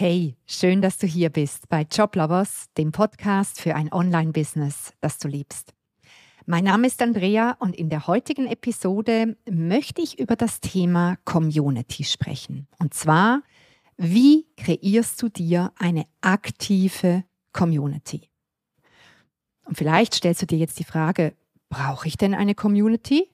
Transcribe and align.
Hey, 0.00 0.36
schön, 0.46 0.80
dass 0.80 0.98
du 0.98 1.08
hier 1.08 1.28
bist 1.28 1.68
bei 1.68 1.82
Joblovers, 1.82 2.66
dem 2.78 2.92
Podcast 2.92 3.60
für 3.60 3.74
ein 3.74 3.92
Online-Business, 3.92 4.92
das 5.00 5.18
du 5.18 5.26
liebst. 5.26 5.74
Mein 6.46 6.62
Name 6.62 6.86
ist 6.86 7.02
Andrea 7.02 7.56
und 7.58 7.74
in 7.74 7.90
der 7.90 8.06
heutigen 8.06 8.46
Episode 8.46 9.36
möchte 9.50 10.00
ich 10.00 10.20
über 10.20 10.36
das 10.36 10.60
Thema 10.60 11.16
Community 11.24 12.04
sprechen. 12.04 12.68
Und 12.78 12.94
zwar, 12.94 13.42
wie 13.96 14.46
kreierst 14.56 15.20
du 15.20 15.30
dir 15.30 15.72
eine 15.80 16.04
aktive 16.20 17.24
Community? 17.52 18.30
Und 19.64 19.78
vielleicht 19.78 20.14
stellst 20.14 20.42
du 20.42 20.46
dir 20.46 20.58
jetzt 20.58 20.78
die 20.78 20.84
Frage, 20.84 21.34
brauche 21.70 22.06
ich 22.06 22.16
denn 22.16 22.34
eine 22.34 22.54
Community? 22.54 23.28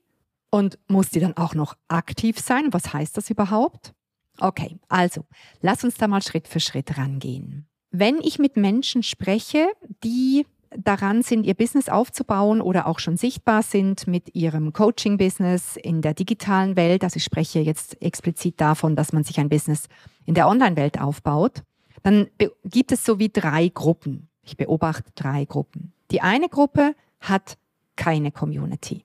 Und 0.50 0.78
muss 0.88 1.10
die 1.10 1.20
dann 1.20 1.36
auch 1.36 1.54
noch 1.54 1.76
aktiv 1.88 2.38
sein? 2.40 2.72
Was 2.72 2.94
heißt 2.94 3.18
das 3.18 3.28
überhaupt? 3.28 3.92
Okay, 4.38 4.78
also 4.88 5.24
lass 5.60 5.84
uns 5.84 5.96
da 5.96 6.08
mal 6.08 6.22
Schritt 6.22 6.48
für 6.48 6.60
Schritt 6.60 6.98
rangehen. 6.98 7.66
Wenn 7.90 8.18
ich 8.20 8.38
mit 8.38 8.56
Menschen 8.56 9.02
spreche, 9.02 9.68
die 10.02 10.46
daran 10.76 11.22
sind, 11.22 11.46
ihr 11.46 11.54
Business 11.54 11.88
aufzubauen 11.88 12.60
oder 12.60 12.86
auch 12.86 12.98
schon 12.98 13.16
sichtbar 13.16 13.62
sind 13.62 14.06
mit 14.06 14.34
ihrem 14.34 14.72
Coaching-Business 14.72 15.76
in 15.76 16.02
der 16.02 16.14
digitalen 16.14 16.76
Welt, 16.76 17.04
also 17.04 17.16
ich 17.16 17.24
spreche 17.24 17.60
jetzt 17.60 18.00
explizit 18.02 18.60
davon, 18.60 18.96
dass 18.96 19.12
man 19.12 19.22
sich 19.22 19.38
ein 19.38 19.48
Business 19.48 19.86
in 20.26 20.34
der 20.34 20.48
Online-Welt 20.48 21.00
aufbaut, 21.00 21.62
dann 22.02 22.28
gibt 22.64 22.92
es 22.92 23.04
so 23.04 23.18
wie 23.18 23.28
drei 23.28 23.68
Gruppen. 23.68 24.28
Ich 24.42 24.56
beobachte 24.56 25.10
drei 25.14 25.44
Gruppen. 25.44 25.92
Die 26.10 26.20
eine 26.20 26.48
Gruppe 26.48 26.94
hat 27.20 27.56
keine 27.96 28.30
Community. 28.30 29.04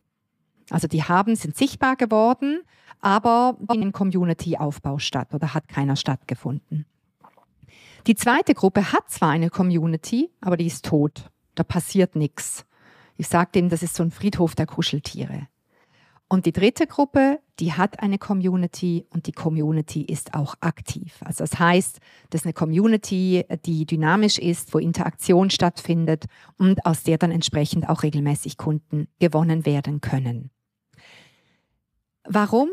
Also 0.70 0.88
die 0.88 1.04
haben, 1.04 1.36
sind 1.36 1.56
sichtbar 1.56 1.96
geworden, 1.96 2.62
aber 3.02 3.58
in 3.74 3.92
Community-Aufbau 3.92 5.00
statt 5.00 5.34
oder 5.34 5.54
hat 5.54 5.68
keiner 5.68 5.96
stattgefunden. 5.96 6.86
Die 8.08 8.16
zweite 8.16 8.54
Gruppe 8.54 8.92
hat 8.92 9.10
zwar 9.10 9.30
eine 9.30 9.50
Community, 9.50 10.30
aber 10.42 10.58
die 10.58 10.68
ist 10.68 10.86
tot. 10.86 11.30
Da 11.56 11.64
passiert 11.64 12.16
nichts. 12.16 12.66
Ich 13.18 13.28
sage 13.28 13.52
dem, 13.54 13.70
das 13.70 13.84
ist 13.84 13.96
so 13.96 14.04
ein 14.04 14.12
Friedhof 14.12 14.56
der 14.56 14.66
Kuscheltiere. 14.66 15.48
Und 16.30 16.46
die 16.46 16.52
dritte 16.52 16.86
Gruppe, 16.86 17.40
die 17.60 17.74
hat 17.74 18.02
eine 18.02 18.20
Community 18.20 19.08
und 19.10 19.26
die 19.26 19.32
Community 19.32 20.04
ist 20.04 20.36
auch 20.36 20.56
aktiv. 20.62 21.18
Also 21.26 21.44
das 21.44 21.60
heißt, 21.60 22.00
das 22.30 22.42
ist 22.42 22.46
eine 22.46 22.54
Community, 22.54 23.46
die 23.66 23.86
dynamisch 23.86 24.38
ist, 24.38 24.74
wo 24.74 24.78
Interaktion 24.78 25.50
stattfindet 25.50 26.26
und 26.58 26.86
aus 26.86 27.02
der 27.02 27.18
dann 27.18 27.32
entsprechend 27.32 27.90
auch 27.90 28.04
regelmäßig 28.04 28.58
Kunden 28.58 29.08
gewonnen 29.20 29.66
werden 29.66 30.02
können. 30.02 30.52
Warum 32.32 32.70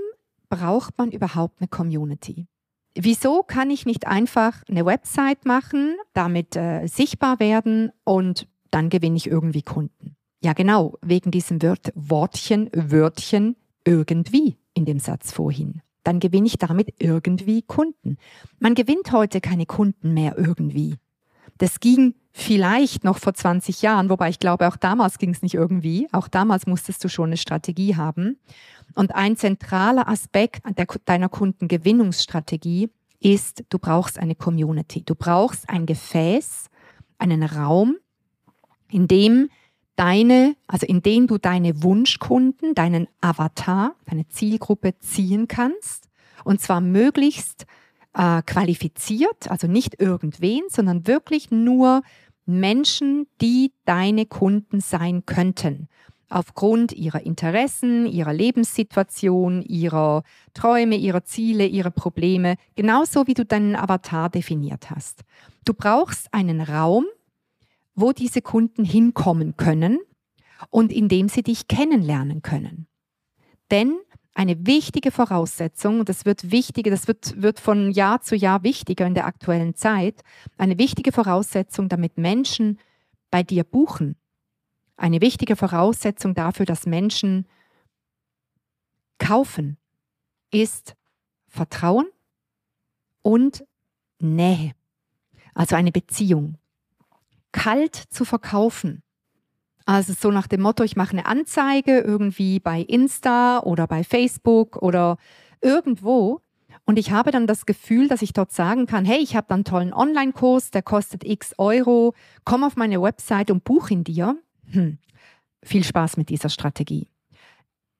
braucht 0.50 0.98
man 0.98 1.10
überhaupt 1.10 1.62
eine 1.62 1.68
Community? 1.68 2.46
Wieso 2.94 3.42
kann 3.42 3.70
ich 3.70 3.86
nicht 3.86 4.06
einfach 4.06 4.62
eine 4.68 4.84
Website 4.84 5.46
machen, 5.46 5.96
damit 6.12 6.56
äh, 6.56 6.86
sichtbar 6.86 7.40
werden 7.40 7.90
und 8.04 8.48
dann 8.70 8.90
gewinne 8.90 9.16
ich 9.16 9.28
irgendwie 9.28 9.62
Kunden? 9.62 10.14
Ja, 10.44 10.52
genau, 10.52 10.98
wegen 11.00 11.30
diesem 11.30 11.62
Wort, 11.62 11.90
Wortchen, 11.94 12.68
Wörtchen, 12.74 13.56
irgendwie 13.86 14.58
in 14.74 14.84
dem 14.84 14.98
Satz 14.98 15.32
vorhin. 15.32 15.80
Dann 16.04 16.20
gewinne 16.20 16.48
ich 16.48 16.58
damit 16.58 16.92
irgendwie 16.98 17.62
Kunden. 17.62 18.18
Man 18.58 18.74
gewinnt 18.74 19.10
heute 19.10 19.40
keine 19.40 19.64
Kunden 19.64 20.12
mehr 20.12 20.36
irgendwie. 20.36 20.96
Das 21.56 21.80
ging 21.80 22.14
vielleicht 22.32 23.04
noch 23.04 23.16
vor 23.16 23.32
20 23.32 23.80
Jahren, 23.80 24.10
wobei 24.10 24.28
ich 24.28 24.38
glaube, 24.38 24.68
auch 24.68 24.76
damals 24.76 25.16
ging 25.16 25.30
es 25.30 25.40
nicht 25.40 25.54
irgendwie. 25.54 26.06
Auch 26.12 26.28
damals 26.28 26.66
musstest 26.66 27.02
du 27.02 27.08
schon 27.08 27.30
eine 27.30 27.38
Strategie 27.38 27.96
haben. 27.96 28.38
Und 28.94 29.14
ein 29.14 29.36
zentraler 29.36 30.08
Aspekt 30.08 30.62
der, 30.78 30.86
deiner 31.04 31.28
Kundengewinnungsstrategie 31.28 32.90
ist, 33.20 33.64
du 33.68 33.78
brauchst 33.78 34.18
eine 34.18 34.34
Community. 34.34 35.02
Du 35.04 35.14
brauchst 35.14 35.68
ein 35.68 35.86
Gefäß, 35.86 36.68
einen 37.18 37.42
Raum, 37.42 37.96
in 38.90 39.08
dem 39.08 39.50
deine, 39.96 40.56
also 40.66 40.86
in 40.86 41.02
den 41.02 41.26
du 41.26 41.38
deine 41.38 41.82
Wunschkunden, 41.82 42.74
deinen 42.74 43.08
Avatar, 43.20 43.94
deine 44.04 44.28
Zielgruppe 44.28 44.98
ziehen 44.98 45.48
kannst. 45.48 46.08
Und 46.44 46.60
zwar 46.60 46.80
möglichst 46.80 47.66
äh, 48.14 48.42
qualifiziert, 48.42 49.50
also 49.50 49.66
nicht 49.66 50.00
irgendwen, 50.00 50.62
sondern 50.68 51.06
wirklich 51.06 51.50
nur 51.50 52.02
Menschen, 52.44 53.26
die 53.40 53.72
deine 53.84 54.26
Kunden 54.26 54.80
sein 54.80 55.26
könnten 55.26 55.88
aufgrund 56.28 56.92
ihrer 56.92 57.24
Interessen, 57.24 58.06
ihrer 58.06 58.32
Lebenssituation, 58.32 59.62
ihrer 59.62 60.22
Träume, 60.54 60.96
ihrer 60.96 61.24
Ziele, 61.24 61.66
ihrer 61.66 61.90
Probleme, 61.90 62.56
genauso 62.74 63.26
wie 63.26 63.34
du 63.34 63.44
deinen 63.44 63.76
Avatar 63.76 64.28
definiert 64.28 64.90
hast. 64.90 65.22
Du 65.64 65.74
brauchst 65.74 66.32
einen 66.32 66.60
Raum, 66.60 67.04
wo 67.94 68.12
diese 68.12 68.42
Kunden 68.42 68.84
hinkommen 68.84 69.56
können 69.56 69.98
und 70.70 70.92
in 70.92 71.08
dem 71.08 71.28
sie 71.28 71.42
dich 71.42 71.68
kennenlernen 71.68 72.42
können. 72.42 72.86
Denn 73.70 73.96
eine 74.34 74.66
wichtige 74.66 75.10
Voraussetzung, 75.10 76.00
und 76.00 76.08
das 76.08 76.26
wird 76.26 76.50
wichtiger, 76.50 76.90
das 76.90 77.08
wird, 77.08 77.40
wird 77.40 77.58
von 77.58 77.90
Jahr 77.90 78.20
zu 78.20 78.36
Jahr 78.36 78.62
wichtiger 78.62 79.06
in 79.06 79.14
der 79.14 79.26
aktuellen 79.26 79.74
Zeit, 79.74 80.22
eine 80.58 80.78
wichtige 80.78 81.10
Voraussetzung, 81.10 81.88
damit 81.88 82.18
Menschen 82.18 82.78
bei 83.30 83.42
dir 83.42 83.64
buchen, 83.64 84.16
eine 84.96 85.20
wichtige 85.20 85.56
Voraussetzung 85.56 86.34
dafür, 86.34 86.66
dass 86.66 86.86
Menschen 86.86 87.46
kaufen, 89.18 89.76
ist 90.50 90.94
Vertrauen 91.48 92.06
und 93.22 93.64
Nähe. 94.18 94.72
Also 95.54 95.76
eine 95.76 95.92
Beziehung. 95.92 96.58
Kalt 97.52 97.94
zu 97.94 98.24
verkaufen. 98.24 99.02
Also 99.86 100.12
so 100.12 100.30
nach 100.30 100.46
dem 100.46 100.62
Motto, 100.62 100.82
ich 100.82 100.96
mache 100.96 101.12
eine 101.12 101.26
Anzeige 101.26 102.00
irgendwie 102.00 102.58
bei 102.58 102.80
Insta 102.80 103.60
oder 103.60 103.86
bei 103.86 104.04
Facebook 104.04 104.76
oder 104.76 105.16
irgendwo 105.60 106.40
und 106.84 106.98
ich 106.98 107.10
habe 107.10 107.32
dann 107.32 107.46
das 107.48 107.66
Gefühl, 107.66 108.08
dass 108.08 108.22
ich 108.22 108.32
dort 108.32 108.52
sagen 108.52 108.86
kann, 108.86 109.04
hey, 109.04 109.18
ich 109.18 109.34
habe 109.34 109.46
dann 109.48 109.58
einen 109.58 109.64
tollen 109.64 109.92
Online-Kurs, 109.92 110.70
der 110.70 110.82
kostet 110.82 111.24
x 111.24 111.54
Euro, 111.58 112.14
komm 112.44 112.62
auf 112.62 112.76
meine 112.76 113.02
Website 113.02 113.50
und 113.50 113.64
buch 113.64 113.90
ihn 113.90 114.04
dir. 114.04 114.38
Hm. 114.70 114.98
Viel 115.62 115.84
Spaß 115.84 116.16
mit 116.16 116.28
dieser 116.28 116.48
Strategie. 116.48 117.08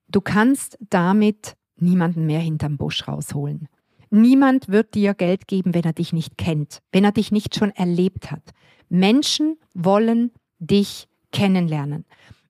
Du 0.09 0.21
kannst 0.21 0.79
damit 0.89 1.57
niemanden 1.79 2.27
mehr 2.27 2.41
hinterm 2.41 2.77
Busch 2.77 3.07
rausholen. 3.09 3.69
Niemand 4.11 4.69
wird 4.69 4.95
dir 4.95 5.15
Geld 5.15 5.49
geben, 5.49 5.75
wenn 5.75 5.85
er 5.85 5.93
dich 5.93 6.13
nicht 6.13 6.39
kennt, 6.39 6.81
wenn 6.93 7.05
er 7.05 7.13
dich 7.13 7.33
nicht 7.33 7.57
schon 7.57 7.71
erlebt 7.73 8.31
hat. 8.31 8.53
Menschen 8.89 9.59
wollen 9.75 10.31
dich 10.59 11.09
kennenlernen. 11.33 12.05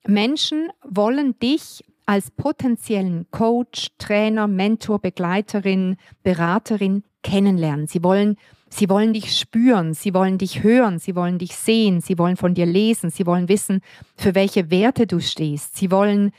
Menschen 0.06 0.69
wollen 0.84 1.38
dich 1.38 1.82
als 2.05 2.31
potenziellen 2.31 3.26
Coach, 3.31 3.88
Trainer, 3.99 4.47
Mentor, 4.47 5.00
Begleiterin, 5.00 5.97
Beraterin 6.22 7.03
kennenlernen. 7.22 7.88
Sie 7.88 8.05
wollen 8.05 8.37
Sie 8.69 8.88
wollen 8.88 9.12
dich 9.12 9.38
spüren, 9.38 9.94
sie 9.94 10.12
wollen 10.12 10.38
dich 10.38 10.62
hören, 10.62 10.99
sie 10.99 11.15
wollen 11.15 11.38
dich 11.38 11.54
sehen, 11.54 12.00
sie 12.00 12.19
wollen 12.19 12.37
von 12.37 12.54
dir 12.54 12.66
lesen, 12.66 13.10
sie 13.10 13.27
wollen 13.27 13.49
wissen, 13.49 13.81
für 14.16 14.34
welche 14.34 14.71
Werte 14.71 15.06
du 15.06 15.21
stehst. 15.21 15.77
Sie 15.77 15.91
wollen, 15.91 16.32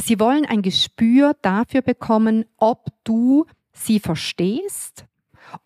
sie 0.00 0.18
wollen 0.18 0.46
ein 0.46 0.62
Gespür 0.62 1.36
dafür 1.42 1.82
bekommen, 1.82 2.46
ob 2.56 2.88
du 3.04 3.44
sie 3.72 4.00
verstehst 4.00 5.06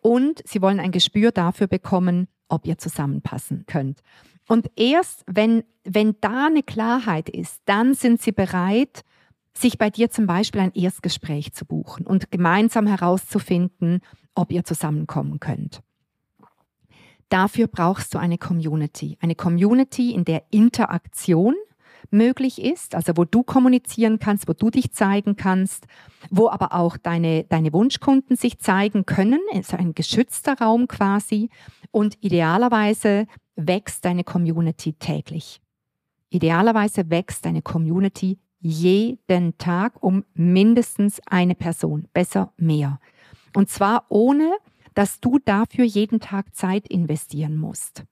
und 0.00 0.42
sie 0.44 0.60
wollen 0.60 0.80
ein 0.80 0.90
Gespür 0.90 1.30
dafür 1.30 1.66
bekommen, 1.66 2.28
ob 2.48 2.66
ihr 2.66 2.78
zusammenpassen 2.78 3.64
könnt. 3.66 4.00
Und 4.48 4.70
erst 4.76 5.24
wenn, 5.26 5.62
wenn 5.84 6.16
da 6.20 6.46
eine 6.46 6.62
Klarheit 6.62 7.28
ist, 7.28 7.60
dann 7.66 7.94
sind 7.94 8.20
sie 8.22 8.32
bereit, 8.32 9.02
sich 9.54 9.76
bei 9.76 9.90
dir 9.90 10.10
zum 10.10 10.26
Beispiel 10.26 10.60
ein 10.60 10.72
Erstgespräch 10.72 11.52
zu 11.52 11.64
buchen 11.64 12.06
und 12.06 12.30
gemeinsam 12.30 12.86
herauszufinden, 12.86 14.00
ob 14.34 14.52
ihr 14.52 14.64
zusammenkommen 14.64 15.40
könnt. 15.40 15.82
Dafür 17.28 17.66
brauchst 17.66 18.14
du 18.14 18.18
eine 18.18 18.38
Community. 18.38 19.18
Eine 19.20 19.34
Community, 19.34 20.12
in 20.12 20.24
der 20.24 20.44
Interaktion 20.50 21.54
möglich 22.10 22.62
ist, 22.62 22.94
also 22.94 23.16
wo 23.16 23.24
du 23.24 23.42
kommunizieren 23.42 24.18
kannst, 24.18 24.48
wo 24.48 24.52
du 24.52 24.70
dich 24.70 24.92
zeigen 24.92 25.36
kannst, 25.36 25.86
wo 26.30 26.48
aber 26.48 26.72
auch 26.72 26.96
deine, 26.96 27.44
deine 27.44 27.72
Wunschkunden 27.72 28.36
sich 28.36 28.58
zeigen 28.58 29.04
können, 29.04 29.40
ist 29.52 29.74
ein 29.74 29.94
geschützter 29.94 30.58
Raum 30.58 30.88
quasi 30.88 31.50
und 31.90 32.16
idealerweise 32.20 33.26
wächst 33.56 34.04
deine 34.04 34.24
Community 34.24 34.94
täglich. 34.94 35.60
Idealerweise 36.30 37.10
wächst 37.10 37.44
deine 37.44 37.62
Community 37.62 38.38
jeden 38.60 39.56
Tag 39.58 40.02
um 40.02 40.24
mindestens 40.34 41.20
eine 41.26 41.54
Person, 41.54 42.08
besser 42.12 42.52
mehr. 42.56 43.00
Und 43.54 43.70
zwar 43.70 44.06
ohne, 44.08 44.52
dass 44.98 45.20
du 45.20 45.38
dafür 45.38 45.84
jeden 45.84 46.18
Tag 46.18 46.56
Zeit 46.56 46.88
investieren 46.88 47.56
musst. 47.56 48.02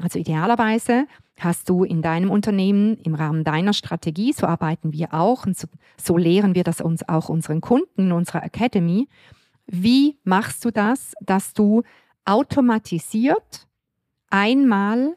Also 0.00 0.18
idealerweise 0.18 1.06
hast 1.38 1.68
du 1.68 1.84
in 1.84 2.02
deinem 2.02 2.28
Unternehmen 2.28 2.96
im 3.04 3.14
Rahmen 3.14 3.44
deiner 3.44 3.72
Strategie, 3.72 4.32
so 4.32 4.44
arbeiten 4.44 4.92
wir 4.92 5.14
auch 5.14 5.46
und 5.46 5.56
so, 5.56 5.68
so 5.96 6.16
lehren 6.16 6.56
wir 6.56 6.64
das 6.64 6.80
uns 6.80 7.08
auch 7.08 7.28
unseren 7.28 7.60
Kunden 7.60 8.06
in 8.06 8.12
unserer 8.12 8.42
Academy. 8.42 9.06
Wie 9.68 10.18
machst 10.24 10.64
du 10.64 10.72
das, 10.72 11.12
dass 11.20 11.52
du 11.52 11.84
automatisiert 12.24 13.68
einmal 14.28 15.16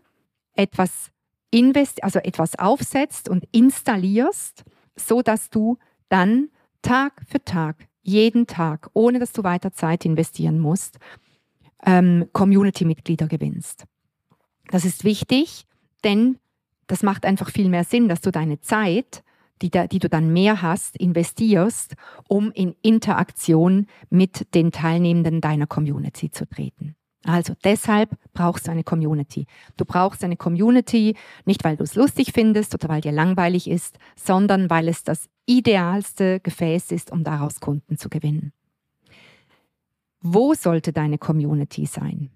etwas 0.53 1.09
invest 1.49 2.03
also 2.03 2.19
etwas 2.19 2.59
aufsetzt 2.59 3.27
und 3.27 3.45
installierst, 3.51 4.65
so 4.95 5.23
dass 5.23 5.49
du 5.49 5.79
dann 6.09 6.49
Tag 6.83 7.23
für 7.27 7.43
Tag, 7.43 7.87
jeden 8.01 8.47
Tag, 8.47 8.89
ohne 8.93 9.19
dass 9.19 9.31
du 9.31 9.43
weiter 9.43 9.71
Zeit 9.71 10.05
investieren 10.05 10.59
musst, 10.59 10.97
ähm, 11.85 12.27
Community-Mitglieder 12.33 13.27
gewinnst. 13.27 13.85
Das 14.67 14.85
ist 14.85 15.03
wichtig, 15.03 15.65
denn 16.03 16.37
das 16.87 17.03
macht 17.03 17.25
einfach 17.25 17.49
viel 17.49 17.69
mehr 17.69 17.83
Sinn, 17.83 18.07
dass 18.09 18.21
du 18.21 18.31
deine 18.31 18.59
Zeit, 18.59 19.23
die, 19.61 19.69
da, 19.69 19.87
die 19.87 19.99
du 19.99 20.09
dann 20.09 20.33
mehr 20.33 20.61
hast, 20.61 20.97
investierst, 20.97 21.95
um 22.27 22.51
in 22.51 22.75
Interaktion 22.81 23.87
mit 24.09 24.53
den 24.55 24.71
Teilnehmenden 24.71 25.41
deiner 25.41 25.67
Community 25.67 26.31
zu 26.31 26.47
treten. 26.47 26.95
Also 27.23 27.53
deshalb 27.63 28.17
brauchst 28.33 28.67
du 28.67 28.71
eine 28.71 28.83
Community. 28.83 29.45
Du 29.77 29.85
brauchst 29.85 30.23
eine 30.23 30.37
Community 30.37 31.15
nicht, 31.45 31.63
weil 31.63 31.77
du 31.77 31.83
es 31.83 31.95
lustig 31.95 32.31
findest 32.33 32.73
oder 32.73 32.89
weil 32.89 33.01
dir 33.01 33.11
langweilig 33.11 33.69
ist, 33.69 33.99
sondern 34.15 34.69
weil 34.69 34.87
es 34.87 35.03
das 35.03 35.29
idealste 35.45 36.39
Gefäß 36.39 36.91
ist, 36.91 37.11
um 37.11 37.23
daraus 37.23 37.59
Kunden 37.59 37.97
zu 37.97 38.09
gewinnen. 38.09 38.53
Wo 40.21 40.53
sollte 40.53 40.93
deine 40.93 41.17
Community 41.17 41.85
sein? 41.85 42.29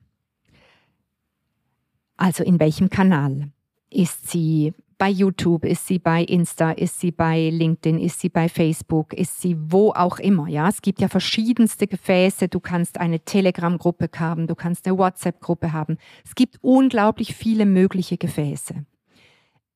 Also 2.17 2.43
in 2.43 2.59
welchem 2.59 2.89
Kanal? 2.89 3.51
Ist 3.89 4.29
sie 4.29 4.73
bei 4.97 5.09
YouTube, 5.09 5.65
ist 5.65 5.87
sie 5.87 5.99
bei 5.99 6.23
Insta, 6.23 6.71
ist 6.71 6.99
sie 6.99 7.11
bei 7.11 7.49
LinkedIn, 7.49 7.99
ist 7.99 8.19
sie 8.19 8.29
bei 8.29 8.49
Facebook, 8.49 9.13
ist 9.13 9.41
sie 9.41 9.55
wo 9.57 9.91
auch 9.91 10.19
immer. 10.19 10.47
Ja, 10.47 10.69
es 10.69 10.81
gibt 10.81 11.01
ja 11.01 11.07
verschiedenste 11.07 11.87
Gefäße. 11.87 12.47
Du 12.47 12.59
kannst 12.59 12.99
eine 12.99 13.19
Telegram-Gruppe 13.19 14.09
haben, 14.17 14.47
du 14.47 14.55
kannst 14.55 14.87
eine 14.87 14.97
WhatsApp-Gruppe 14.97 15.73
haben. 15.73 15.97
Es 16.23 16.35
gibt 16.35 16.57
unglaublich 16.61 17.35
viele 17.35 17.65
mögliche 17.65 18.17
Gefäße. 18.17 18.85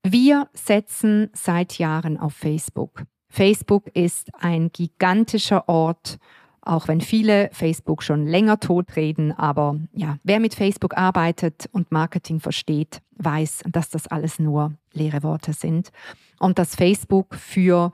Wir 0.03 0.47
setzen 0.53 1.29
seit 1.33 1.77
Jahren 1.77 2.17
auf 2.17 2.33
Facebook. 2.33 3.03
Facebook 3.29 3.87
ist 3.95 4.29
ein 4.39 4.71
gigantischer 4.71 5.69
Ort, 5.69 6.17
auch 6.69 6.87
wenn 6.87 7.01
viele 7.01 7.49
Facebook 7.51 8.03
schon 8.03 8.27
länger 8.27 8.59
totreden. 8.59 9.31
Aber 9.31 9.79
ja, 9.93 10.17
wer 10.23 10.39
mit 10.39 10.53
Facebook 10.53 10.95
arbeitet 10.97 11.67
und 11.71 11.91
Marketing 11.91 12.39
versteht, 12.39 13.01
weiß, 13.17 13.63
dass 13.71 13.89
das 13.89 14.07
alles 14.07 14.39
nur 14.39 14.73
leere 14.93 15.23
Worte 15.23 15.53
sind. 15.53 15.89
Und 16.39 16.59
dass 16.59 16.75
Facebook 16.75 17.35
für, 17.35 17.91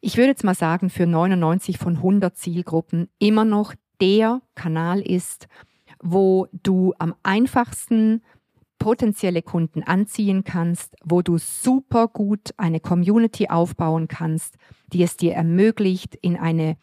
ich 0.00 0.16
würde 0.16 0.28
jetzt 0.28 0.44
mal 0.44 0.54
sagen, 0.54 0.90
für 0.90 1.06
99 1.06 1.78
von 1.78 1.96
100 1.96 2.36
Zielgruppen 2.36 3.08
immer 3.18 3.44
noch 3.44 3.74
der 4.00 4.42
Kanal 4.54 5.00
ist, 5.00 5.48
wo 6.00 6.46
du 6.52 6.94
am 6.98 7.14
einfachsten 7.22 8.22
potenzielle 8.78 9.42
Kunden 9.42 9.82
anziehen 9.82 10.44
kannst, 10.44 10.94
wo 11.02 11.22
du 11.22 11.38
super 11.38 12.06
gut 12.06 12.50
eine 12.58 12.78
Community 12.78 13.48
aufbauen 13.48 14.06
kannst, 14.06 14.56
die 14.92 15.02
es 15.02 15.16
dir 15.16 15.34
ermöglicht, 15.34 16.14
in 16.14 16.36
eine 16.36 16.76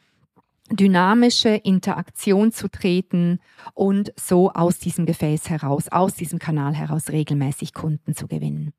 dynamische 0.72 1.50
Interaktion 1.50 2.52
zu 2.52 2.70
treten 2.70 3.40
und 3.74 4.14
so 4.20 4.52
aus 4.52 4.80
diesem 4.80 5.06
Gefäß 5.06 5.50
heraus, 5.50 5.90
aus 5.90 6.16
diesem 6.16 6.40
Kanal 6.40 6.74
heraus 6.74 7.10
regelmäßig 7.10 7.74
Kunden 7.74 8.16
zu 8.16 8.28
gewinnen. 8.28 8.74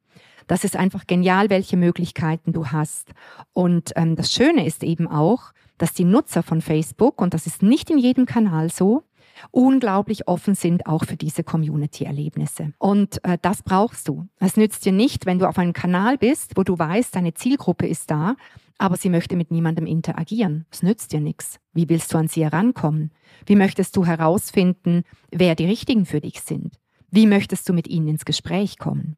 Das 0.46 0.64
ist 0.64 0.76
einfach 0.76 1.06
genial, 1.06 1.50
welche 1.50 1.76
Möglichkeiten 1.76 2.52
du 2.52 2.68
hast. 2.68 3.12
Und 3.52 3.92
ähm, 3.96 4.16
das 4.16 4.32
Schöne 4.32 4.66
ist 4.66 4.84
eben 4.84 5.08
auch, 5.08 5.52
dass 5.78 5.92
die 5.92 6.04
Nutzer 6.04 6.42
von 6.42 6.62
Facebook, 6.62 7.20
und 7.20 7.34
das 7.34 7.46
ist 7.46 7.62
nicht 7.62 7.90
in 7.90 7.98
jedem 7.98 8.26
Kanal 8.26 8.70
so, 8.70 9.02
unglaublich 9.50 10.28
offen 10.28 10.54
sind 10.54 10.86
auch 10.86 11.04
für 11.04 11.16
diese 11.16 11.44
Community-Erlebnisse. 11.44 12.72
Und 12.78 13.22
äh, 13.24 13.38
das 13.40 13.62
brauchst 13.62 14.08
du. 14.08 14.26
Es 14.38 14.56
nützt 14.56 14.84
dir 14.84 14.92
nicht, 14.92 15.26
wenn 15.26 15.38
du 15.38 15.48
auf 15.48 15.58
einem 15.58 15.72
Kanal 15.72 16.18
bist, 16.18 16.56
wo 16.56 16.62
du 16.62 16.78
weißt, 16.78 17.14
deine 17.14 17.34
Zielgruppe 17.34 17.86
ist 17.86 18.10
da, 18.10 18.36
aber 18.78 18.96
sie 18.96 19.08
möchte 19.10 19.36
mit 19.36 19.50
niemandem 19.50 19.86
interagieren. 19.86 20.66
Es 20.70 20.82
nützt 20.82 21.12
dir 21.12 21.20
nichts. 21.20 21.58
Wie 21.72 21.88
willst 21.88 22.12
du 22.12 22.18
an 22.18 22.28
sie 22.28 22.44
herankommen? 22.44 23.10
Wie 23.46 23.56
möchtest 23.56 23.96
du 23.96 24.04
herausfinden, 24.04 25.02
wer 25.30 25.54
die 25.54 25.66
Richtigen 25.66 26.06
für 26.06 26.20
dich 26.20 26.40
sind? 26.42 26.78
Wie 27.10 27.26
möchtest 27.26 27.68
du 27.68 27.72
mit 27.72 27.88
ihnen 27.88 28.08
ins 28.08 28.24
Gespräch 28.24 28.78
kommen? 28.78 29.16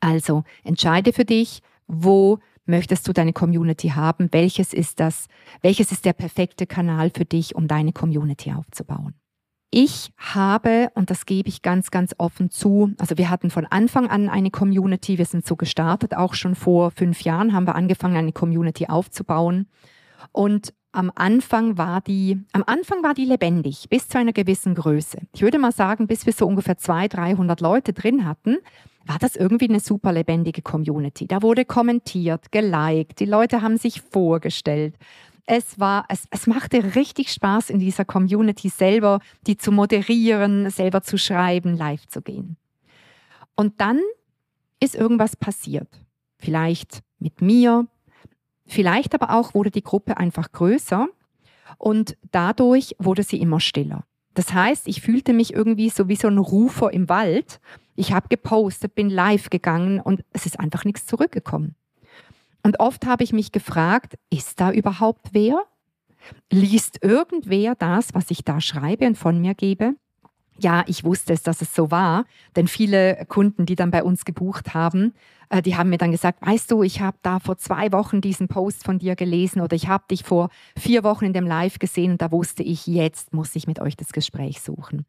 Also 0.00 0.44
entscheide 0.64 1.12
für 1.12 1.24
dich, 1.24 1.60
wo 1.86 2.38
möchtest 2.66 3.06
du 3.08 3.12
deine 3.12 3.32
Community 3.32 3.88
haben? 3.88 4.28
Welches 4.30 4.72
ist 4.72 5.00
das? 5.00 5.26
Welches 5.60 5.92
ist 5.92 6.04
der 6.04 6.12
perfekte 6.12 6.66
Kanal 6.66 7.10
für 7.10 7.24
dich, 7.24 7.54
um 7.54 7.66
deine 7.68 7.92
Community 7.92 8.52
aufzubauen? 8.52 9.14
Ich 9.72 10.10
habe, 10.16 10.90
und 10.94 11.10
das 11.10 11.26
gebe 11.26 11.48
ich 11.48 11.62
ganz, 11.62 11.92
ganz 11.92 12.12
offen 12.18 12.50
zu, 12.50 12.92
also 12.98 13.16
wir 13.18 13.30
hatten 13.30 13.50
von 13.50 13.66
Anfang 13.66 14.10
an 14.10 14.28
eine 14.28 14.50
Community, 14.50 15.16
wir 15.16 15.26
sind 15.26 15.46
so 15.46 15.54
gestartet, 15.54 16.16
auch 16.16 16.34
schon 16.34 16.56
vor 16.56 16.90
fünf 16.90 17.20
Jahren 17.22 17.52
haben 17.52 17.68
wir 17.68 17.76
angefangen, 17.76 18.16
eine 18.16 18.32
Community 18.32 18.86
aufzubauen. 18.86 19.68
Und 20.32 20.74
am 20.90 21.12
Anfang 21.14 21.78
war 21.78 22.00
die, 22.00 22.42
am 22.50 22.64
Anfang 22.66 23.04
war 23.04 23.14
die 23.14 23.24
lebendig, 23.24 23.88
bis 23.88 24.08
zu 24.08 24.18
einer 24.18 24.32
gewissen 24.32 24.74
Größe. 24.74 25.18
Ich 25.32 25.42
würde 25.42 25.60
mal 25.60 25.70
sagen, 25.70 26.08
bis 26.08 26.26
wir 26.26 26.32
so 26.32 26.48
ungefähr 26.48 26.76
200, 26.76 27.14
300 27.14 27.60
Leute 27.60 27.92
drin 27.92 28.26
hatten, 28.26 28.56
war 29.06 29.18
das 29.20 29.36
irgendwie 29.36 29.68
eine 29.68 29.78
super 29.78 30.12
lebendige 30.12 30.62
Community. 30.62 31.28
Da 31.28 31.42
wurde 31.42 31.64
kommentiert, 31.64 32.50
geliked, 32.50 33.20
die 33.20 33.24
Leute 33.24 33.62
haben 33.62 33.76
sich 33.76 34.00
vorgestellt 34.00 34.96
es 35.52 35.80
war, 35.80 36.04
es, 36.08 36.26
es 36.30 36.46
machte 36.46 36.94
richtig 36.94 37.32
Spaß 37.32 37.70
in 37.70 37.80
dieser 37.80 38.04
Community 38.04 38.68
selber, 38.68 39.18
die 39.48 39.56
zu 39.56 39.72
moderieren, 39.72 40.70
selber 40.70 41.02
zu 41.02 41.18
schreiben, 41.18 41.76
live 41.76 42.06
zu 42.06 42.22
gehen. 42.22 42.56
Und 43.56 43.80
dann 43.80 43.98
ist 44.78 44.94
irgendwas 44.94 45.34
passiert. 45.34 45.88
Vielleicht 46.38 47.00
mit 47.18 47.42
mir, 47.42 47.88
vielleicht 48.64 49.12
aber 49.12 49.34
auch 49.34 49.52
wurde 49.52 49.72
die 49.72 49.82
Gruppe 49.82 50.18
einfach 50.18 50.52
größer 50.52 51.08
und 51.78 52.16
dadurch 52.30 52.94
wurde 53.00 53.24
sie 53.24 53.40
immer 53.40 53.58
stiller. 53.58 54.04
Das 54.34 54.54
heißt, 54.54 54.86
ich 54.86 55.02
fühlte 55.02 55.32
mich 55.32 55.52
irgendwie 55.52 55.90
so 55.90 56.06
wie 56.06 56.14
so 56.14 56.28
ein 56.28 56.38
Rufer 56.38 56.92
im 56.92 57.08
Wald. 57.08 57.60
Ich 57.96 58.12
habe 58.12 58.28
gepostet, 58.28 58.94
bin 58.94 59.10
live 59.10 59.50
gegangen 59.50 59.98
und 59.98 60.24
es 60.32 60.46
ist 60.46 60.60
einfach 60.60 60.84
nichts 60.84 61.06
zurückgekommen. 61.06 61.74
Und 62.62 62.80
oft 62.80 63.06
habe 63.06 63.24
ich 63.24 63.32
mich 63.32 63.52
gefragt, 63.52 64.14
ist 64.30 64.60
da 64.60 64.70
überhaupt 64.70 65.28
wer? 65.32 65.62
Liest 66.50 67.02
irgendwer 67.02 67.74
das, 67.74 68.14
was 68.14 68.30
ich 68.30 68.44
da 68.44 68.60
schreibe 68.60 69.06
und 69.06 69.16
von 69.16 69.40
mir 69.40 69.54
gebe? 69.54 69.94
Ja, 70.58 70.84
ich 70.86 71.04
wusste 71.04 71.32
es, 71.32 71.42
dass 71.42 71.62
es 71.62 71.74
so 71.74 71.90
war, 71.90 72.26
denn 72.54 72.68
viele 72.68 73.24
Kunden, 73.28 73.64
die 73.64 73.76
dann 73.76 73.90
bei 73.90 74.04
uns 74.04 74.26
gebucht 74.26 74.74
haben, 74.74 75.14
äh, 75.48 75.62
die 75.62 75.76
haben 75.76 75.88
mir 75.88 75.96
dann 75.96 76.10
gesagt, 76.10 76.44
weißt 76.46 76.70
du, 76.70 76.82
ich 76.82 77.00
habe 77.00 77.16
da 77.22 77.38
vor 77.38 77.56
zwei 77.56 77.92
Wochen 77.92 78.20
diesen 78.20 78.46
Post 78.46 78.84
von 78.84 78.98
dir 78.98 79.16
gelesen 79.16 79.62
oder 79.62 79.74
ich 79.74 79.88
habe 79.88 80.04
dich 80.10 80.22
vor 80.22 80.50
vier 80.78 81.02
Wochen 81.02 81.24
in 81.24 81.32
dem 81.32 81.46
Live 81.46 81.78
gesehen 81.78 82.12
und 82.12 82.22
da 82.22 82.30
wusste 82.30 82.62
ich, 82.62 82.86
jetzt 82.86 83.32
muss 83.32 83.56
ich 83.56 83.66
mit 83.66 83.80
euch 83.80 83.96
das 83.96 84.12
Gespräch 84.12 84.60
suchen. 84.60 85.06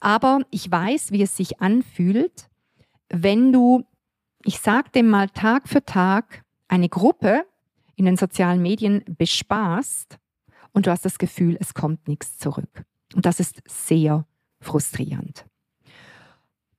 Aber 0.00 0.40
ich 0.50 0.70
weiß, 0.70 1.12
wie 1.12 1.22
es 1.22 1.36
sich 1.36 1.60
anfühlt, 1.60 2.50
wenn 3.08 3.52
du, 3.52 3.84
ich 4.44 4.58
sag 4.58 4.92
dem 4.92 5.08
mal 5.08 5.28
Tag 5.28 5.68
für 5.68 5.84
Tag, 5.84 6.42
eine 6.72 6.88
Gruppe 6.88 7.44
in 7.96 8.06
den 8.06 8.16
sozialen 8.16 8.62
Medien 8.62 9.04
bespaßt 9.06 10.18
und 10.72 10.86
du 10.86 10.90
hast 10.90 11.04
das 11.04 11.18
Gefühl, 11.18 11.58
es 11.60 11.74
kommt 11.74 12.08
nichts 12.08 12.38
zurück. 12.38 12.84
Und 13.14 13.26
das 13.26 13.40
ist 13.40 13.60
sehr 13.66 14.26
frustrierend. 14.58 15.44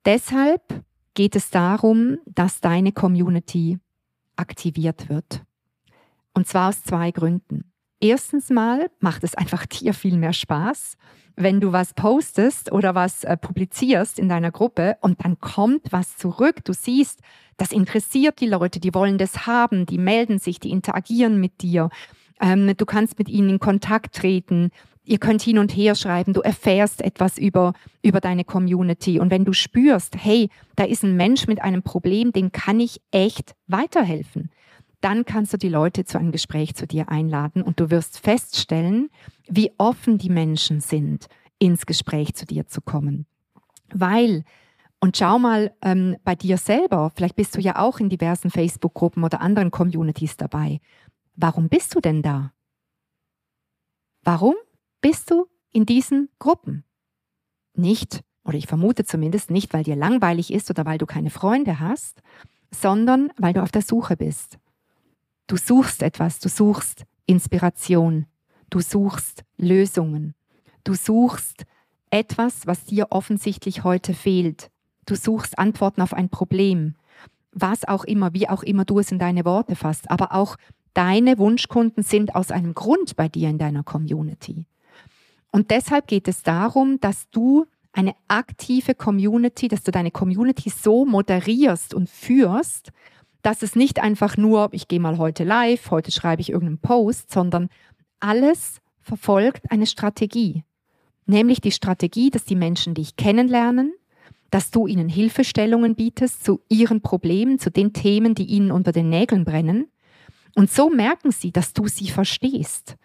Deshalb 0.04 0.84
geht 1.14 1.36
es 1.36 1.52
darum, 1.52 2.18
dass 2.26 2.60
deine 2.60 2.92
Community 2.92 3.78
aktiviert 4.36 5.10
wird. 5.10 5.44
Und 6.34 6.48
zwar 6.48 6.70
aus 6.70 6.84
zwei 6.84 7.12
Gründen. 7.12 7.72
Erstens 8.00 8.50
mal 8.50 8.90
macht 9.00 9.24
es 9.24 9.36
einfach 9.36 9.66
dir 9.68 9.94
viel 9.94 10.18
mehr 10.18 10.34
Spaß, 10.34 10.98
wenn 11.36 11.62
du 11.62 11.72
was 11.72 11.94
postest 11.94 12.72
oder 12.72 12.96
was 12.96 13.26
äh, 13.26 13.38
publizierst 13.38 14.18
in 14.18 14.28
deiner 14.28 14.52
Gruppe 14.52 14.98
und 15.02 15.24
dann 15.24 15.40
kommt 15.40 15.92
was 15.92 16.18
zurück. 16.18 16.66
Du 16.66 16.74
siehst, 16.74 17.22
das 17.58 17.72
interessiert 17.72 18.40
die 18.40 18.48
Leute, 18.48 18.80
die 18.80 18.94
wollen 18.94 19.18
das 19.18 19.46
haben, 19.46 19.86
die 19.86 19.98
melden 19.98 20.40
sich, 20.40 20.60
die 20.60 20.72
interagieren 20.72 21.40
mit 21.40 21.62
dir. 21.62 21.90
Ähm, 22.40 22.76
du 22.76 22.86
kannst 22.86 23.18
mit 23.20 23.30
ihnen 23.30 23.50
in 23.50 23.60
Kontakt 23.60 24.16
treten. 24.16 24.72
Ihr 25.06 25.18
könnt 25.18 25.42
hin 25.42 25.60
und 25.60 25.76
her 25.76 25.96
schreiben, 25.96 26.34
du 26.34 26.42
erfährst 26.42 27.02
etwas 27.02 27.38
über, 27.38 27.74
über 28.02 28.22
deine 28.22 28.46
Community. 28.46 29.20
Und 29.20 29.32
wenn 29.32 29.46
du 29.46 29.54
spürst, 29.54 30.16
hey, 30.18 30.50
da 30.76 30.86
ist 30.86 31.04
ein 31.04 31.18
Mensch 31.18 31.48
mit 31.48 31.62
einem 31.62 31.84
Problem, 31.84 32.32
dem 32.32 32.52
kann 32.52 32.80
ich 32.80 33.02
echt 33.12 33.54
weiterhelfen, 33.68 34.50
dann 35.02 35.26
kannst 35.26 35.52
du 35.52 35.58
die 35.58 35.70
Leute 35.70 36.06
zu 36.06 36.18
einem 36.18 36.32
Gespräch 36.32 36.76
zu 36.76 36.88
dir 36.88 37.10
einladen 37.10 37.62
und 37.62 37.82
du 37.82 37.90
wirst 37.92 38.20
feststellen, 38.20 39.10
wie 39.50 39.72
offen 39.78 40.18
die 40.18 40.30
Menschen 40.30 40.80
sind, 40.80 41.28
ins 41.60 41.86
Gespräch 41.86 42.34
zu 42.36 42.46
dir 42.46 42.68
zu 42.68 42.80
kommen. 42.80 43.26
Weil, 43.94 44.46
und 45.04 45.18
schau 45.18 45.38
mal 45.38 45.76
ähm, 45.82 46.16
bei 46.24 46.34
dir 46.34 46.56
selber, 46.56 47.12
vielleicht 47.14 47.36
bist 47.36 47.58
du 47.58 47.60
ja 47.60 47.78
auch 47.78 48.00
in 48.00 48.08
diversen 48.08 48.50
Facebook-Gruppen 48.50 49.26
oder 49.26 49.42
anderen 49.42 49.70
Communities 49.70 50.38
dabei. 50.38 50.80
Warum 51.36 51.68
bist 51.68 51.94
du 51.94 52.00
denn 52.00 52.22
da? 52.22 52.54
Warum 54.24 54.56
bist 55.02 55.30
du 55.30 55.48
in 55.74 55.86
diesen 55.86 56.30
Gruppen? 56.40 56.86
Nicht, 57.76 58.22
oder 58.46 58.58
ich 58.58 58.66
vermute 58.66 59.04
zumindest 59.04 59.52
nicht, 59.52 59.74
weil 59.74 59.84
dir 59.84 59.98
langweilig 59.98 60.54
ist 60.54 60.70
oder 60.70 60.86
weil 60.86 61.00
du 61.00 61.06
keine 61.06 61.32
Freunde 61.32 61.82
hast, 61.82 62.22
sondern 62.72 63.30
weil 63.36 63.52
du 63.52 63.62
auf 63.62 63.72
der 63.72 63.82
Suche 63.82 64.16
bist. 64.16 64.58
Du 65.48 65.58
suchst 65.58 66.02
etwas, 66.02 66.40
du 66.40 66.48
suchst 66.48 67.04
Inspiration, 67.26 68.26
du 68.70 68.80
suchst 68.80 69.44
Lösungen, 69.58 70.34
du 70.86 70.94
suchst 70.94 71.66
etwas, 72.10 72.68
was 72.68 72.86
dir 72.86 73.08
offensichtlich 73.10 73.84
heute 73.84 74.14
fehlt. 74.14 74.70
Du 75.06 75.16
suchst 75.16 75.58
Antworten 75.58 76.02
auf 76.02 76.14
ein 76.14 76.30
Problem, 76.30 76.96
was 77.52 77.88
auch 77.88 78.04
immer, 78.04 78.34
wie 78.34 78.50
auch 78.50 78.64
immer 78.64 78.86
du 78.86 79.00
es 79.00 79.12
in 79.12 79.20
deine 79.20 79.46
Worte 79.46 79.76
fasst, 79.76 80.10
aber 80.10 80.34
auch 80.34 80.58
deine 80.94 81.38
Wunschkunden 81.38 82.04
sind 82.04 82.36
aus 82.36 82.52
einem 82.52 82.74
Grund 82.74 83.16
bei 83.16 83.28
dir 83.28 83.50
in 83.50 83.58
deiner 83.58 83.84
Community. 83.84 84.66
Und 85.52 85.72
deshalb 85.72 86.08
geht 86.08 86.28
es 86.28 86.42
darum, 86.44 87.00
dass 87.00 87.30
du 87.30 87.66
eine 87.92 88.16
aktive 88.28 88.96
Community, 88.96 89.68
dass 89.68 89.84
du 89.84 89.92
deine 89.92 90.12
Community 90.12 90.70
so 90.70 91.06
moderierst 91.06 91.94
und 91.94 92.10
führst, 92.10 92.92
dass 93.44 93.62
es 93.62 93.76
nicht 93.76 94.02
einfach 94.02 94.36
nur, 94.36 94.70
ich 94.72 94.88
gehe 94.88 95.00
mal 95.00 95.18
heute 95.20 95.44
live, 95.44 95.92
heute 95.92 96.12
schreibe 96.12 96.42
ich 96.42 96.50
irgendeinen 96.50 96.80
Post, 96.80 97.32
sondern 97.32 97.70
alles 98.20 98.80
verfolgt 99.02 99.70
eine 99.70 99.86
Strategie. 99.86 100.64
Nämlich 101.26 101.62
die 101.62 101.72
Strategie, 101.72 102.32
dass 102.32 102.46
die 102.46 102.56
Menschen 102.56 102.96
dich 102.96 103.16
kennenlernen, 103.16 103.94
dass 104.54 104.70
du 104.70 104.86
ihnen 104.86 105.10
Hilfestellungen 105.10 105.96
bietest 105.96 106.44
zu 106.44 106.62
ihren 106.70 107.02
Problemen, 107.02 107.58
zu 107.58 107.72
den 107.72 107.92
Themen, 107.92 108.36
die 108.36 108.46
ihnen 108.46 108.70
unter 108.70 108.92
den 108.92 109.10
Nägeln 109.10 109.46
brennen. 109.46 109.88
Und 110.54 110.70
so 110.70 110.92
merken 110.92 111.32
sie, 111.32 111.52
dass 111.52 111.74
du 111.74 111.88
sie 111.88 112.10
verstehst. 112.10 112.96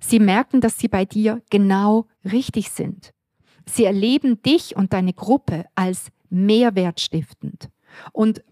Sie 0.00 0.20
merken, 0.20 0.60
dass 0.60 0.78
sie 0.78 0.88
bei 0.88 1.06
dir 1.06 1.40
genau 1.48 2.06
richtig 2.30 2.68
sind. 2.70 3.14
Sie 3.64 3.84
erleben 3.84 4.42
dich 4.42 4.76
und 4.76 4.92
deine 4.92 5.14
Gruppe 5.14 5.64
als 5.74 6.08
mehrwertstiftend. 6.28 7.70
Und 8.12 8.44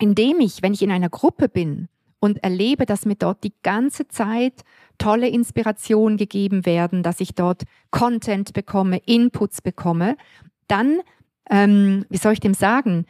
indem 0.00 0.40
ich, 0.40 0.62
wenn 0.62 0.74
ich 0.74 0.82
in 0.82 0.90
einer 0.90 1.10
Gruppe 1.10 1.48
bin 1.48 1.86
und 2.18 2.42
erlebe, 2.42 2.86
dass 2.86 3.06
mir 3.06 3.14
dort 3.14 3.44
die 3.44 3.54
ganze 3.62 4.08
Zeit 4.08 4.64
tolle 4.98 5.28
Inspirationen 5.28 6.16
gegeben 6.16 6.66
werden, 6.66 7.04
dass 7.04 7.20
ich 7.20 7.36
dort 7.36 7.62
Content 7.92 8.52
bekomme, 8.52 8.98
Inputs 9.06 9.62
bekomme, 9.62 10.16
dann, 10.66 11.00
ähm, 11.50 12.06
wie 12.08 12.18
soll 12.18 12.32
ich 12.32 12.40
dem 12.40 12.54
sagen, 12.54 13.06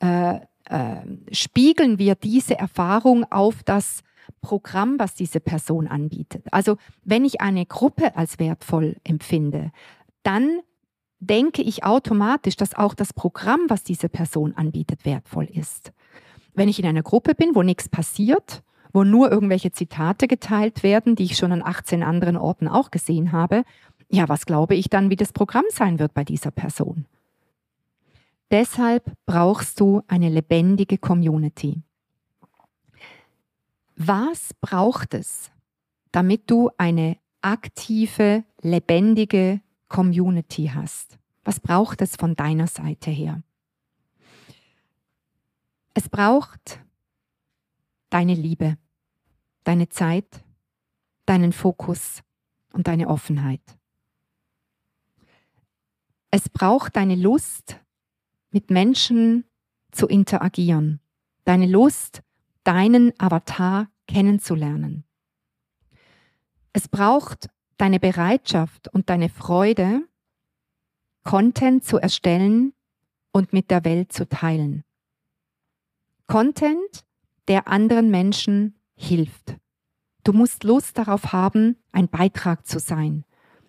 äh, 0.00 0.40
äh, 0.66 0.96
spiegeln 1.32 1.98
wir 1.98 2.14
diese 2.14 2.58
Erfahrung 2.58 3.24
auf 3.30 3.62
das 3.64 4.02
Programm, 4.40 4.98
was 4.98 5.14
diese 5.14 5.40
Person 5.40 5.88
anbietet. 5.88 6.46
Also 6.52 6.76
wenn 7.04 7.24
ich 7.24 7.40
eine 7.40 7.66
Gruppe 7.66 8.16
als 8.16 8.38
wertvoll 8.38 8.96
empfinde, 9.04 9.72
dann 10.22 10.60
denke 11.18 11.62
ich 11.62 11.84
automatisch, 11.84 12.56
dass 12.56 12.74
auch 12.74 12.94
das 12.94 13.12
Programm, 13.12 13.60
was 13.68 13.84
diese 13.84 14.08
Person 14.08 14.54
anbietet, 14.54 15.04
wertvoll 15.04 15.44
ist. 15.44 15.92
Wenn 16.54 16.68
ich 16.68 16.78
in 16.78 16.86
einer 16.86 17.02
Gruppe 17.02 17.34
bin, 17.34 17.54
wo 17.54 17.62
nichts 17.62 17.88
passiert, 17.88 18.62
wo 18.92 19.04
nur 19.04 19.30
irgendwelche 19.30 19.70
Zitate 19.70 20.26
geteilt 20.26 20.82
werden, 20.82 21.14
die 21.14 21.24
ich 21.24 21.36
schon 21.36 21.52
an 21.52 21.62
18 21.62 22.02
anderen 22.02 22.36
Orten 22.36 22.68
auch 22.68 22.90
gesehen 22.90 23.32
habe, 23.32 23.64
ja, 24.08 24.28
was 24.28 24.46
glaube 24.46 24.74
ich 24.74 24.88
dann, 24.88 25.10
wie 25.10 25.16
das 25.16 25.32
Programm 25.32 25.64
sein 25.70 25.98
wird 25.98 26.14
bei 26.14 26.24
dieser 26.24 26.50
Person? 26.50 27.06
Deshalb 28.50 29.12
brauchst 29.26 29.78
du 29.78 30.02
eine 30.08 30.28
lebendige 30.28 30.98
Community. 30.98 31.82
Was 33.96 34.54
braucht 34.54 35.14
es, 35.14 35.52
damit 36.10 36.50
du 36.50 36.70
eine 36.76 37.18
aktive, 37.42 38.44
lebendige 38.60 39.60
Community 39.88 40.70
hast? 40.74 41.18
Was 41.44 41.60
braucht 41.60 42.02
es 42.02 42.16
von 42.16 42.34
deiner 42.34 42.66
Seite 42.66 43.10
her? 43.10 43.42
Es 45.94 46.08
braucht 46.08 46.80
deine 48.08 48.34
Liebe, 48.34 48.78
deine 49.64 49.88
Zeit, 49.88 50.44
deinen 51.26 51.52
Fokus 51.52 52.22
und 52.72 52.86
deine 52.86 53.08
Offenheit. 53.08 53.62
Es 56.30 56.48
braucht 56.48 56.96
deine 56.96 57.16
Lust, 57.16 57.79
mit 58.50 58.70
Menschen 58.70 59.44
zu 59.92 60.06
interagieren, 60.06 61.00
deine 61.44 61.66
Lust, 61.66 62.22
deinen 62.64 63.12
Avatar 63.18 63.88
kennenzulernen. 64.06 65.04
Es 66.72 66.88
braucht 66.88 67.48
deine 67.76 67.98
Bereitschaft 67.98 68.88
und 68.92 69.08
deine 69.10 69.28
Freude, 69.28 70.02
Content 71.24 71.84
zu 71.84 71.98
erstellen 71.98 72.72
und 73.32 73.52
mit 73.52 73.70
der 73.70 73.84
Welt 73.84 74.12
zu 74.12 74.28
teilen. 74.28 74.84
Content, 76.26 77.04
der 77.48 77.68
anderen 77.68 78.10
Menschen 78.10 78.78
hilft. 78.94 79.56
Du 80.24 80.32
musst 80.32 80.64
Lust 80.64 80.98
darauf 80.98 81.32
haben, 81.32 81.76
ein 81.92 82.08
Beitrag 82.08 82.66
zu 82.66 82.78
sein, 82.78 83.24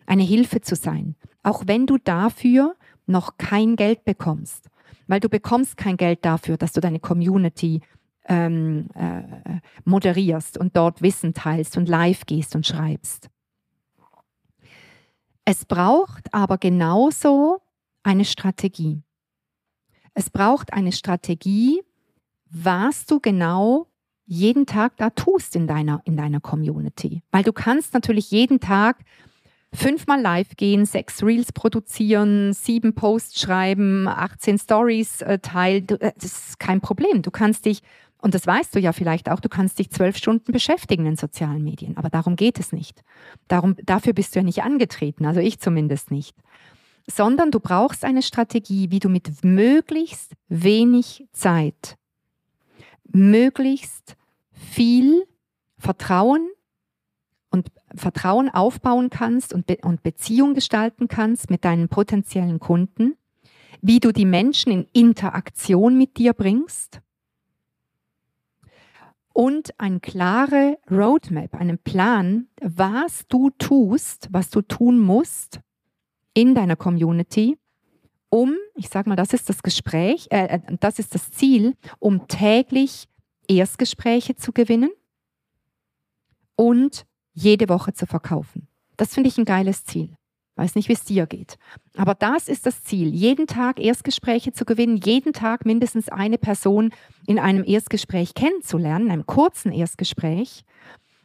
eine 0.05 0.23
Hilfe 0.23 0.61
zu 0.61 0.75
sein, 0.75 1.15
auch 1.43 1.63
wenn 1.65 1.87
du 1.87 1.97
dafür 1.97 2.75
noch 3.05 3.37
kein 3.37 3.75
Geld 3.75 4.03
bekommst, 4.05 4.69
weil 5.07 5.19
du 5.19 5.29
bekommst 5.29 5.77
kein 5.77 5.97
Geld 5.97 6.25
dafür, 6.25 6.57
dass 6.57 6.71
du 6.71 6.81
deine 6.81 6.99
Community 6.99 7.81
ähm, 8.25 8.87
äh, 8.93 9.59
moderierst 9.83 10.57
und 10.57 10.75
dort 10.77 11.01
Wissen 11.01 11.33
teilst 11.33 11.77
und 11.77 11.89
live 11.89 12.25
gehst 12.25 12.55
und 12.55 12.65
schreibst. 12.65 13.29
Es 15.43 15.65
braucht 15.65 16.33
aber 16.33 16.57
genauso 16.57 17.61
eine 18.03 18.25
Strategie. 18.25 19.01
Es 20.13 20.29
braucht 20.29 20.73
eine 20.73 20.91
Strategie, 20.91 21.81
was 22.49 23.05
du 23.05 23.19
genau 23.19 23.87
jeden 24.25 24.65
Tag 24.65 24.97
da 24.97 25.09
tust 25.09 25.55
in 25.55 25.67
deiner, 25.67 26.01
in 26.05 26.15
deiner 26.15 26.39
Community. 26.39 27.23
Weil 27.31 27.43
du 27.43 27.53
kannst 27.53 27.93
natürlich 27.93 28.31
jeden 28.31 28.59
Tag 28.59 29.03
fünfmal 29.73 30.21
live 30.21 30.55
gehen, 30.57 30.85
sechs 30.85 31.23
Reels 31.23 31.51
produzieren, 31.51 32.53
sieben 32.53 32.93
Posts 32.93 33.41
schreiben, 33.41 34.07
18 34.07 34.59
Stories 34.59 35.21
äh, 35.21 35.39
teilen. 35.39 35.87
Äh, 35.89 36.11
das 36.15 36.49
ist 36.49 36.59
kein 36.59 36.81
Problem. 36.81 37.21
Du 37.21 37.31
kannst 37.31 37.65
dich 37.65 37.81
und 38.21 38.35
das 38.35 38.45
weißt 38.45 38.75
du 38.75 38.79
ja 38.79 38.93
vielleicht 38.93 39.29
auch, 39.29 39.39
du 39.39 39.49
kannst 39.49 39.79
dich 39.79 39.89
zwölf 39.89 40.15
Stunden 40.15 40.51
beschäftigen 40.51 41.07
in 41.07 41.15
sozialen 41.15 41.63
Medien, 41.63 41.97
aber 41.97 42.09
darum 42.09 42.35
geht 42.35 42.59
es 42.59 42.71
nicht. 42.71 43.03
Darum, 43.47 43.75
dafür 43.83 44.13
bist 44.13 44.35
du 44.35 44.39
ja 44.39 44.43
nicht 44.43 44.61
angetreten, 44.61 45.25
also 45.25 45.39
ich 45.39 45.59
zumindest 45.59 46.11
nicht. 46.11 46.35
Sondern 47.07 47.49
du 47.49 47.59
brauchst 47.59 48.05
eine 48.05 48.21
Strategie, 48.21 48.91
wie 48.91 48.99
du 48.99 49.09
mit 49.09 49.43
möglichst 49.43 50.33
wenig 50.49 51.25
Zeit 51.33 51.97
möglichst 53.13 54.15
viel 54.51 55.25
Vertrauen 55.77 56.49
Vertrauen 57.95 58.49
aufbauen 58.49 59.09
kannst 59.09 59.53
und, 59.53 59.65
Be 59.65 59.77
und 59.83 60.03
Beziehung 60.03 60.53
gestalten 60.53 61.07
kannst 61.07 61.49
mit 61.49 61.65
deinen 61.65 61.89
potenziellen 61.89 62.59
Kunden, 62.59 63.15
wie 63.81 63.99
du 63.99 64.11
die 64.11 64.25
Menschen 64.25 64.71
in 64.71 64.87
Interaktion 64.93 65.97
mit 65.97 66.17
dir 66.17 66.33
bringst 66.33 67.01
und 69.33 69.79
eine 69.79 69.99
klare 69.99 70.77
Roadmap, 70.89 71.55
einen 71.55 71.77
Plan, 71.77 72.47
was 72.61 73.27
du 73.27 73.49
tust, 73.51 74.27
was 74.31 74.49
du 74.49 74.61
tun 74.61 74.99
musst 74.99 75.59
in 76.33 76.55
deiner 76.55 76.75
Community, 76.75 77.57
um, 78.29 78.55
ich 78.75 78.87
sage 78.87 79.09
mal, 79.09 79.15
das 79.15 79.33
ist 79.33 79.49
das 79.49 79.61
Gespräch, 79.61 80.27
äh, 80.31 80.45
äh, 80.45 80.59
das 80.79 80.99
ist 80.99 81.13
das 81.13 81.31
Ziel, 81.31 81.75
um 81.99 82.27
täglich 82.27 83.09
Erstgespräche 83.47 84.35
zu 84.35 84.53
gewinnen 84.53 84.91
und 86.55 87.05
jede 87.33 87.69
Woche 87.69 87.93
zu 87.93 88.05
verkaufen. 88.05 88.67
Das 88.97 89.13
finde 89.13 89.29
ich 89.29 89.37
ein 89.37 89.45
geiles 89.45 89.83
Ziel. 89.85 90.15
Weiß 90.55 90.75
nicht, 90.75 90.89
wie 90.89 90.93
es 90.93 91.05
dir 91.05 91.25
geht. 91.25 91.57
Aber 91.95 92.13
das 92.13 92.47
ist 92.47 92.65
das 92.65 92.83
Ziel, 92.83 93.13
jeden 93.13 93.47
Tag 93.47 93.79
Erstgespräche 93.79 94.51
zu 94.51 94.65
gewinnen, 94.65 94.97
jeden 94.97 95.33
Tag 95.33 95.65
mindestens 95.65 96.09
eine 96.09 96.37
Person 96.37 96.93
in 97.25 97.39
einem 97.39 97.63
Erstgespräch 97.65 98.33
kennenzulernen, 98.33 99.05
in 99.05 99.11
einem 99.11 99.25
kurzen 99.25 99.71
Erstgespräch, 99.71 100.63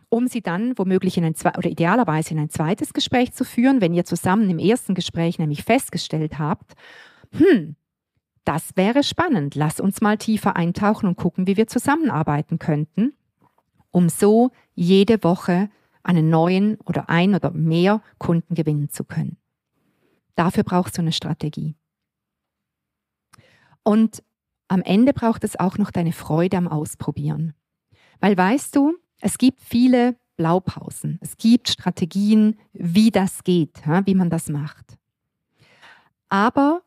um 0.09 0.29
sie 0.29 0.43
dann 0.43 0.79
womöglich 0.79 1.19
in 1.19 1.25
ein 1.25 1.35
oder 1.59 1.69
idealerweise 1.69 2.31
in 2.31 2.39
ein 2.39 2.51
zweites 2.51 2.93
Gespräch 2.93 3.33
zu 3.33 3.45
führen, 3.45 3.81
wenn 3.81 3.95
ihr 3.95 4.05
zusammen 4.05 4.49
im 4.49 4.59
ersten 4.59 4.95
Gespräch 4.95 5.39
nämlich 5.39 5.65
festgestellt 5.65 6.39
habt, 6.39 6.75
hm, 7.33 7.75
das 8.45 8.77
wäre 8.77 9.03
spannend, 9.03 9.57
lass 9.57 9.81
uns 9.81 10.01
mal 10.01 10.17
tiefer 10.19 10.55
eintauchen 10.55 11.09
und 11.09 11.17
gucken, 11.17 11.49
wie 11.49 11.57
wir 11.57 11.67
zusammenarbeiten 11.67 12.61
könnten, 12.61 13.13
um 13.91 14.09
so 14.09 14.53
jede 14.75 15.25
Woche 15.25 15.69
einen 16.07 16.31
neuen 16.31 16.77
oder 16.85 17.09
ein 17.09 17.35
oder 17.35 17.51
mehr 17.51 18.03
Kunden 18.19 18.55
gewinnen 18.55 18.89
zu 18.91 19.05
können. 19.05 19.37
Dafür 20.35 20.65
brauchst 20.65 20.97
du 20.97 21.03
eine 21.03 21.13
Strategie. 21.13 21.77
Und 23.83 24.23
am 24.69 24.83
Ende 24.83 25.13
braucht 25.13 25.45
es 25.45 25.59
auch 25.59 25.79
noch 25.79 25.91
deine 25.91 26.13
Freude 26.13 26.57
am 26.57 26.69
Ausprobieren. 26.69 27.55
Weil 28.21 28.37
weißt 28.37 28.75
du, 28.75 28.95
es 29.21 29.39
gibt 29.39 29.61
viele 29.61 30.17
Blaupausen. 30.37 31.19
Es 31.23 31.37
gibt 31.37 31.69
Strategien, 31.69 32.59
wie 32.73 33.11
das 33.11 33.45
geht, 33.45 33.83
wie 34.05 34.15
man 34.15 34.29
das 34.29 34.49
macht. 34.49 34.99
Aber 36.29 36.83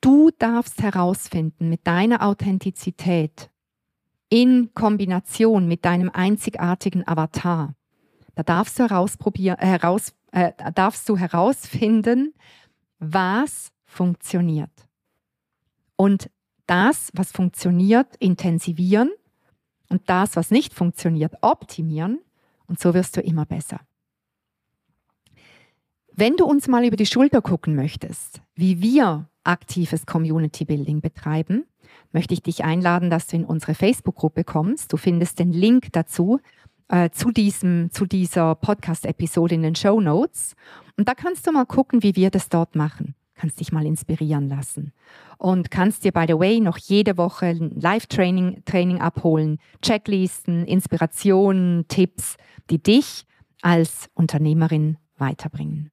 Du 0.00 0.30
darfst 0.38 0.82
herausfinden 0.82 1.68
mit 1.68 1.86
deiner 1.86 2.26
Authentizität 2.26 3.50
in 4.30 4.72
Kombination 4.72 5.68
mit 5.68 5.84
deinem 5.84 6.08
einzigartigen 6.08 7.06
Avatar. 7.06 7.74
Da 8.34 8.42
darfst 8.42 8.78
du, 8.78 8.84
herausprobieren, 8.84 9.58
äh, 9.58 9.66
heraus, 9.66 10.14
äh, 10.32 10.52
darfst 10.74 11.08
du 11.08 11.16
herausfinden, 11.16 12.34
was 12.98 13.72
funktioniert. 13.84 14.70
Und 15.96 16.30
das, 16.66 17.10
was 17.14 17.32
funktioniert, 17.32 18.14
intensivieren 18.16 19.10
und 19.88 20.08
das, 20.08 20.36
was 20.36 20.50
nicht 20.50 20.72
funktioniert, 20.72 21.34
optimieren. 21.40 22.20
Und 22.66 22.78
so 22.78 22.94
wirst 22.94 23.16
du 23.16 23.20
immer 23.20 23.44
besser. 23.44 23.80
Wenn 26.12 26.36
du 26.36 26.44
uns 26.44 26.68
mal 26.68 26.84
über 26.84 26.96
die 26.96 27.06
Schulter 27.06 27.42
gucken 27.42 27.74
möchtest, 27.74 28.40
wie 28.54 28.80
wir 28.80 29.28
aktives 29.42 30.06
Community 30.06 30.64
Building 30.64 31.00
betreiben, 31.00 31.64
möchte 32.12 32.34
ich 32.34 32.42
dich 32.42 32.64
einladen, 32.64 33.10
dass 33.10 33.26
du 33.26 33.36
in 33.36 33.44
unsere 33.44 33.74
Facebook-Gruppe 33.74 34.44
kommst. 34.44 34.92
Du 34.92 34.96
findest 34.96 35.38
den 35.38 35.52
Link 35.52 35.88
dazu 35.92 36.40
äh, 36.90 37.10
zu, 37.10 37.30
diesem, 37.30 37.90
zu 37.92 38.04
dieser 38.04 38.54
Podcast-Episode 38.56 39.54
in 39.54 39.62
den 39.62 39.74
Show 39.76 40.00
Notes. 40.00 40.54
Und 40.96 41.08
da 41.08 41.14
kannst 41.14 41.46
du 41.46 41.52
mal 41.52 41.64
gucken, 41.64 42.02
wie 42.02 42.16
wir 42.16 42.30
das 42.30 42.48
dort 42.48 42.74
machen. 42.74 43.14
Kannst 43.34 43.60
dich 43.60 43.72
mal 43.72 43.86
inspirieren 43.86 44.48
lassen. 44.48 44.92
Und 45.38 45.70
kannst 45.70 46.04
dir, 46.04 46.12
by 46.12 46.24
the 46.26 46.38
way, 46.38 46.60
noch 46.60 46.76
jede 46.76 47.16
Woche 47.16 47.46
ein 47.46 47.80
Live-Training 47.80 48.62
Training 48.66 49.00
abholen, 49.00 49.58
Checklisten, 49.80 50.66
Inspirationen, 50.66 51.86
Tipps, 51.88 52.36
die 52.68 52.82
dich 52.82 53.24
als 53.62 54.10
Unternehmerin 54.14 54.98
weiterbringen. 55.16 55.90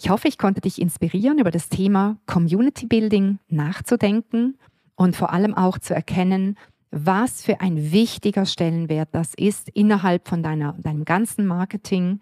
Ich 0.00 0.10
hoffe, 0.10 0.28
ich 0.28 0.38
konnte 0.38 0.60
dich 0.60 0.80
inspirieren, 0.80 1.38
über 1.38 1.50
das 1.50 1.68
Thema 1.68 2.18
Community 2.26 2.86
Building 2.86 3.40
nachzudenken 3.48 4.56
und 4.94 5.16
vor 5.16 5.32
allem 5.32 5.54
auch 5.54 5.78
zu 5.78 5.94
erkennen, 5.94 6.56
was 6.90 7.42
für 7.42 7.60
ein 7.60 7.92
wichtiger 7.92 8.46
Stellenwert 8.46 9.10
das 9.12 9.34
ist 9.34 9.68
innerhalb 9.70 10.28
von 10.28 10.42
deiner, 10.42 10.74
deinem 10.74 11.04
ganzen 11.04 11.46
Marketing, 11.46 12.20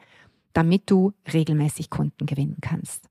damit 0.52 0.90
du 0.90 1.12
regelmäßig 1.32 1.90
Kunden 1.90 2.26
gewinnen 2.26 2.58
kannst. 2.60 3.08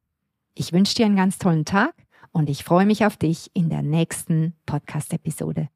Ich 0.56 0.74
wünsche 0.74 0.96
dir 0.96 1.06
einen 1.06 1.16
ganz 1.16 1.38
tollen 1.38 1.66
Tag 1.66 1.94
und 2.32 2.50
ich 2.50 2.64
freue 2.64 2.86
mich 2.86 3.06
auf 3.06 3.18
dich 3.18 3.52
in 3.54 3.70
der 3.70 3.82
nächsten 3.82 4.54
Podcast-Episode. 4.66 5.70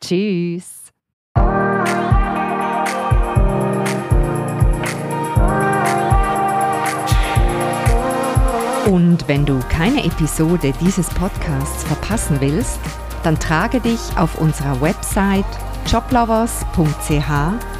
Tschüss! 0.00 0.90
Und 8.86 9.26
wenn 9.28 9.46
du 9.46 9.60
keine 9.70 10.04
Episode 10.04 10.72
dieses 10.80 11.08
Podcasts 11.08 11.84
verpassen 11.84 12.40
willst, 12.40 12.80
dann 13.22 13.38
trage 13.38 13.80
dich 13.80 14.00
auf 14.16 14.36
unserer 14.36 14.80
Website 14.80 15.44
joblovers.ch 15.86 17.10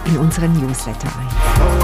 in 0.06 0.18
unseren 0.18 0.52
Newsletter 0.54 1.08
ein. 1.08 1.81